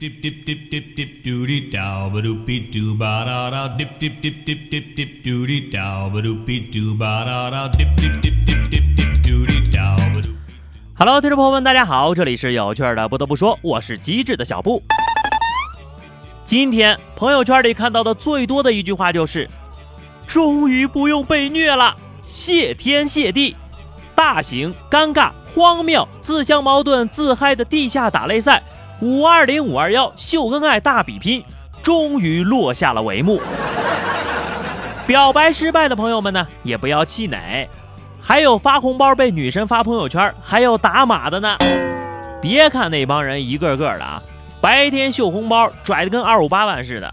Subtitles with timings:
[0.00, 3.98] dip dip dip dip dip doody dow ba doop be doo ba da da dip
[4.00, 7.90] dip dip dip dip dip doody dow ba doop be doo ba da da dip
[8.00, 10.32] dip dip dip dip dip doody dow ba doop
[10.96, 13.06] Hello，听众朋友们，大家好，这里是有趣的。
[13.10, 14.82] 不得不说，我是机智的小布。
[16.46, 19.46] 今天朋友圈里看到的最多的一句话就是
[20.26, 23.54] ：“终于不用被虐了，谢天谢地！”
[24.16, 28.62] 大型、尴尬、荒谬、自相矛盾、自嗨的地下打擂赛
[29.00, 31.42] “五二零五二幺”秀恩爱大比拼，
[31.82, 33.40] 终于落下了帷幕。
[35.06, 37.68] 表白失败的朋友们呢，也不要气馁。
[38.20, 41.56] 还有发红包被女神发朋友圈，还有打码的呢。
[42.40, 44.22] 别看那帮人一个个的啊，
[44.60, 47.12] 白天秀红包拽的跟二五八万似的，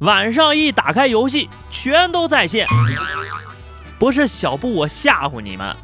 [0.00, 2.66] 晚上一打开游戏，全都在线。
[3.98, 5.76] 不是小布我吓唬你们，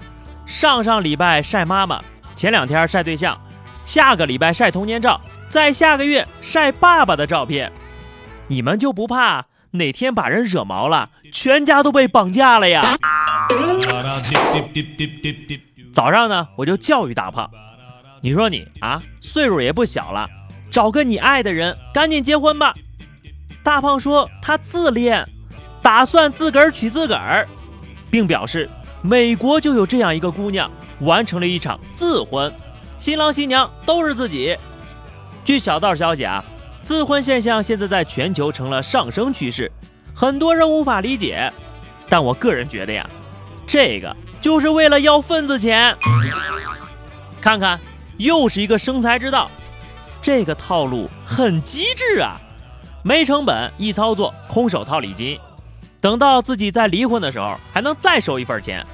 [0.47, 2.01] 上上礼拜晒妈妈，
[2.35, 3.39] 前两天晒对象，
[3.85, 5.21] 下个礼拜晒童年照，
[5.53, 7.71] 在下个月晒爸爸的照片，
[8.47, 12.97] 你们就不怕哪天把人惹毛了，全家都被绑架了呀？
[15.93, 17.51] 早上呢，我就教育大胖，
[18.23, 20.27] 你说你啊，岁数也不小了，
[20.71, 22.73] 找个你爱的人，赶紧结婚吧。
[23.63, 25.23] 大胖说他自恋，
[25.83, 27.47] 打算自个儿娶自个儿，
[28.11, 28.71] 并表示
[29.03, 32.51] 美国就有这样一个姑娘，完成了一场自婚，
[32.97, 34.57] 新郎新娘都是自己。
[35.45, 36.45] 据小道消息啊，
[36.85, 39.71] 自婚现象现在在全球成了上升趋势，
[40.15, 41.53] 很多人无法理解，
[42.09, 43.09] 但我个人觉得呀，
[43.67, 45.97] 这个就是为了要份子钱。
[47.41, 47.81] 看看，
[48.19, 49.51] 又是一个生财之道，
[50.21, 52.37] 这个套路很机智啊，
[53.03, 55.41] 没成本，一操作空手套礼金，
[56.01, 58.87] 等到自己再离婚的时候，还能再收一份钱。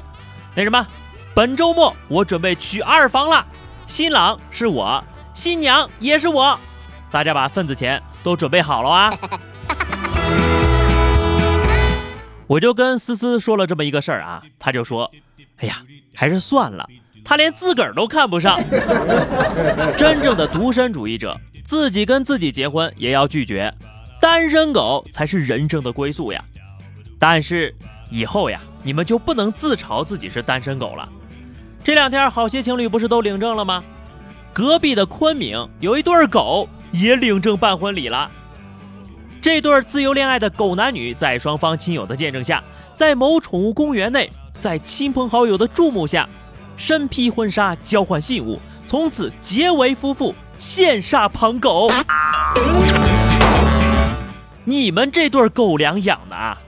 [0.54, 0.86] 那什么，
[1.34, 3.46] 本周末我准备娶二房了，
[3.84, 5.04] 新郎是我，
[5.38, 6.58] 新娘也是我，
[7.12, 9.16] 大家把份子钱都准备好了啊。
[12.48, 15.08] 我就跟思思说了这么一个事儿啊，他就说
[15.62, 15.76] ：“哎呀，
[16.12, 16.84] 还是算了，
[17.24, 18.60] 他连自个儿都看不上。
[19.96, 23.72] 真正的独身主义者，自己跟自己结婚也要拒绝，
[24.20, 26.44] 单身狗才是人生的归宿呀。
[27.16, 27.72] 但是
[28.10, 31.08] 以后呀，你们就不能自嘲自己是单身狗了。
[31.84, 33.84] 这两天好些情侣不是都领证了吗？
[34.52, 38.30] 隔壁的昆明有一对狗也领证办婚礼了。”
[39.40, 42.62] 这对自由恋爱的狗男女，在双方亲友的见证下，
[42.94, 46.28] 在某宠物公园内，在亲朋好友的注目下，
[46.76, 51.88] 身披婚纱交换信物，从此结为夫妇，羡煞旁狗。
[54.64, 56.58] 你们这对狗粮养的啊！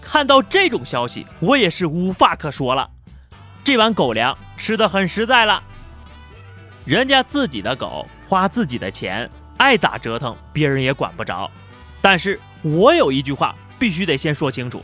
[0.00, 2.88] 看到这种消息，我也是无话可说了。
[3.64, 5.62] 这碗狗粮吃的很实在了。
[6.84, 11.50] 人家自己的狗花自己的钱，爱咋折腾，别人也管不着。
[12.02, 14.82] 但是我有一句话必须得先说清楚：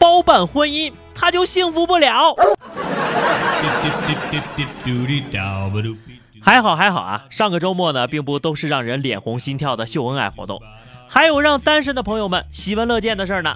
[0.00, 2.34] 包办婚姻他就幸福不了。
[6.40, 10.60] 还好还好啊，上个周末呢，并不都是让人脸红心跳的秀恩爱活动，
[11.08, 13.54] 还有让单身的朋友们喜闻乐见的事儿呢。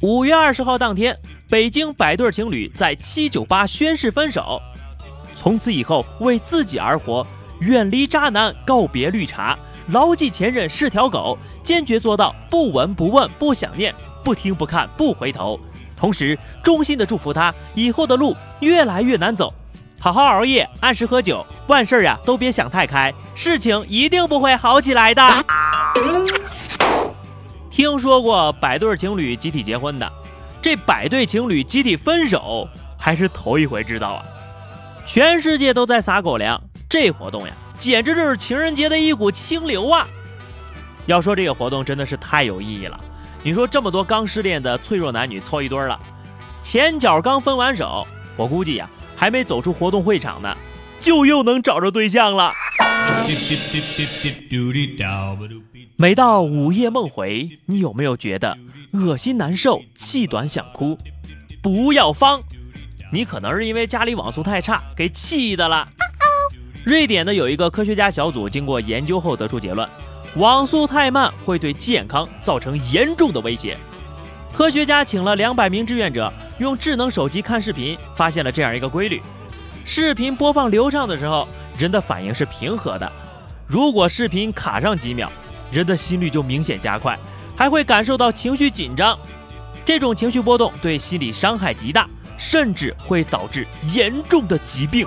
[0.00, 1.18] 五月二十号当天，
[1.50, 4.62] 北京百对情侣在七九八宣誓分手，
[5.48, 7.26] 从此以后为自己而活，
[7.60, 9.58] 远离渣男，告别绿茶，
[9.92, 15.58] 牢记前任是条狗，坚决做到不闻不问不想念，不听不看不回头。
[15.96, 19.50] 同时，衷心的祝福他以后的路越来越难走，
[19.98, 25.22] 好好熬夜，按时喝酒，万事呀都别想太开，事情一定不会好起来的。
[27.70, 30.12] 听说过百对情侣集体结婚的，
[30.60, 32.68] 这百对情侣集体分手
[33.00, 34.22] 还是头一回知道啊！
[35.08, 40.06] 全世界都在撒狗粮，这活动呀，简直就是情人节的一股清流啊！
[41.06, 43.00] 要说这个活动真的是太有意义了。
[43.42, 45.98] 你说这么多刚失恋的脆弱男女凑一堆了，
[46.62, 48.86] 前脚刚分完手，我估计呀、
[49.16, 50.54] 还没走出活动会场呢，
[51.00, 52.52] 就又能找着对象了。
[53.26, 58.58] dip dip dip dip dip doody dow ba doop beep 每到午夜梦回，你有没有觉得
[58.92, 60.98] 恶心难受、气短想哭？
[61.62, 62.42] 不要慌，
[63.10, 65.88] 你可能是因为家里网速太差给气的了。
[66.84, 69.88] 瑞典的有一个科学家小组经过研究后得出结论，
[70.36, 73.76] 网速太慢会对健康造成严重的威胁。
[74.54, 79.22] 科学家请了两百名志愿者用智能手机看视频，发现了这样一个规律：
[79.84, 81.46] 视频播放流畅的时候，
[81.78, 83.06] 人的反应是平和的；
[83.66, 85.30] 如果视频卡上几秒，
[85.70, 87.18] 人的心率就明显加快，
[87.56, 89.18] 还会感受到情绪紧张。
[89.84, 92.08] 这种情绪波动对心理伤害极大，
[92.38, 95.06] 甚至会导致严重的疾病。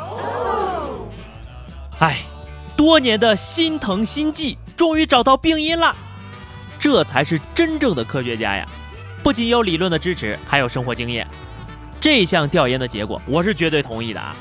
[1.98, 2.20] 哎，
[2.78, 5.96] 多年的心疼心悸终于找到病因了。
[6.80, 8.68] 这才是真正的科学家呀！
[9.24, 11.28] 不仅有理论的支持，还有生活经验。
[12.00, 14.36] 这项调研的结果，我是绝对同意的啊！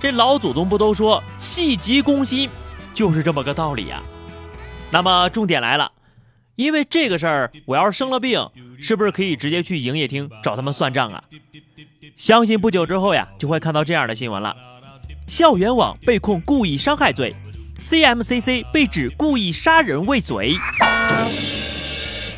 [0.00, 2.48] 这老祖宗不都说细急攻心，
[2.94, 4.02] 就是这么个道理呀。
[4.90, 5.92] 那么重点来了，
[6.54, 8.48] 因为这个事儿，我要是生了病，
[8.80, 11.22] 是不是可以直接去营业厅找他们算账啊？
[12.16, 14.54] 相信不久之后呀，就会看到这样的新闻了：
[15.26, 17.34] 校园网被控故意伤害罪
[17.80, 20.54] ，CMCC 被指故意杀人未遂。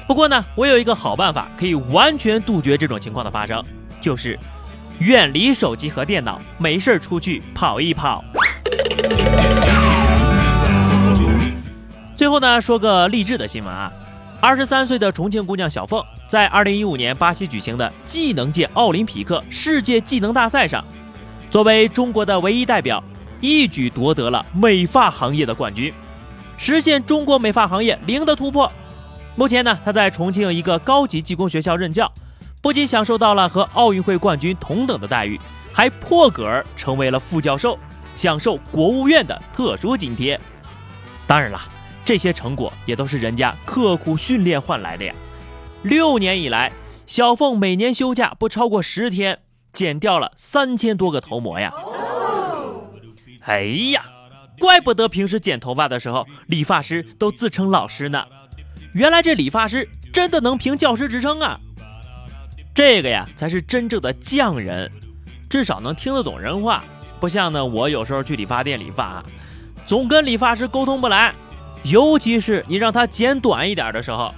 [0.06, 3.62] 不过呢，我有一个好办法，可以完全杜绝这种情况的发生，
[4.00, 4.38] 就是
[5.00, 8.24] 远离手机和电脑，没事出去跑一跑。
[12.14, 13.92] 最后呢，说个励志的新闻啊，
[14.46, 20.84] 二十三岁的重庆姑娘小凤，在二零一五年巴西举行的技能界奥林匹克世界技能大赛上，
[21.50, 23.02] 作为中国的唯一代表，
[23.40, 25.90] 一举夺得了美发行业的冠军，
[26.58, 28.70] 实现中国美发行业零的突破。
[29.34, 32.12] 目前呢，她在重庆一个高级技工学校任教，
[32.60, 35.40] 不仅享受到了和奥运会冠军同等的待遇，
[35.72, 37.78] 还破格成为了副教授，
[38.14, 40.38] 享受国务院的特殊津贴。
[41.26, 41.58] 当然了，
[42.04, 45.14] 这些成果也都是人家刻苦训练换来的呀。
[45.82, 46.72] 六年以来，
[47.06, 49.40] 小凤每年休假不超过十天，
[49.72, 51.72] 剪掉了三千多个头模呀。
[53.46, 53.62] 哎
[53.92, 54.02] 呀，
[54.58, 58.26] 怪不得平时剪头发的时候，理发师都自称老师呢。
[58.92, 61.58] 原来这理发师真的能评教师职称啊！
[62.74, 64.90] 这个呀才是真正的匠人，
[65.50, 66.84] 至少能听得懂人话，
[67.20, 69.24] 不像呢我有时候去理发店理发，
[69.84, 71.34] 总跟理发师沟通不来，
[71.84, 74.34] 尤其是你让他剪短一点的时候，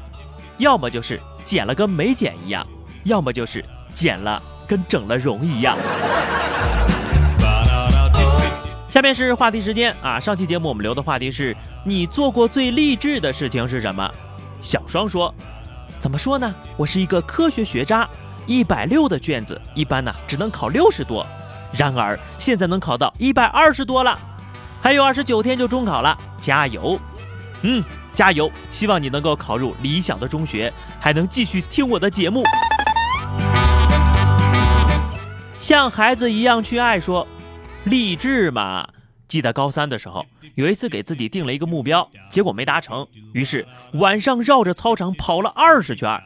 [0.58, 2.66] 要么就是剪了跟没剪一样，
[3.04, 3.64] 要么就是
[3.94, 5.78] 剪了跟整了容一样。
[8.88, 10.18] 下面是话题时间啊！
[10.18, 11.54] 上期节目我们留的话题是
[11.84, 14.10] 你做过最励志的事情是什么？
[14.60, 15.32] 小双说
[16.00, 16.52] ：“怎么说呢？
[16.76, 18.08] 我是一个科学学渣，
[18.46, 21.24] 一百六的卷子一般呢只能考六十多，
[21.72, 24.18] 然而现在能考到一百二十多了，
[24.80, 26.98] 还有二十九天就中考了，加油！
[27.68, 27.82] 嗯，
[28.14, 28.48] 加油！
[28.70, 32.44] 希望你能够考入理想的中学，还能继续听我的节目。
[35.58, 37.26] 像孩子一样去爱，说
[37.84, 38.88] 励志嘛。”
[39.26, 40.24] 记得高三的时候，
[40.54, 46.22] 有一次给自己定了一个目标，结果没达成，于是晚上绕着操场跑了二十圈，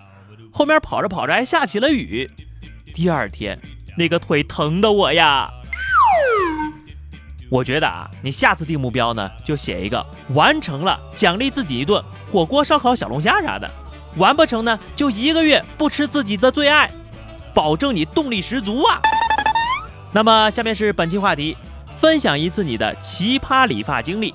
[0.52, 2.30] 后面跑着跑着还下起了雨。
[2.92, 3.58] 第二天，
[3.96, 5.50] 那个腿疼的我呀！
[7.50, 13.68] 我觉得啊，你下次定目标呢，就写一个完成了，奖励自己一顿火锅、烧烤、小龙虾啥的；
[14.16, 16.88] 完不成呢，就一个月不吃自己的最爱，
[17.52, 19.00] 保证你动力十足啊！
[20.12, 21.56] 那么下面是本期话题。
[21.96, 24.32] 分享一次你的奇葩理发经历，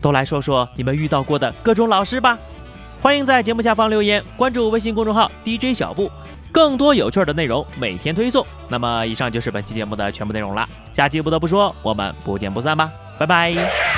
[0.00, 2.38] 都来说说你们遇到过的各种老师吧。
[3.02, 6.10] 欢迎在节目下方留言，关注微信公众号 DJ 小布，
[6.50, 8.46] 更多有趣的内容每天推送。
[8.68, 13.91] 那么以上就是本期节目的全部内容了，下期不得不说，我们不见不散吧，拜拜。